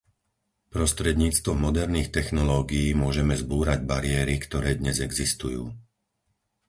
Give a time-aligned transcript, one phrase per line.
[0.75, 5.63] Prostredníctvom moderných technológií môžeme zbúrať bariéry, ktoré dnes existujú.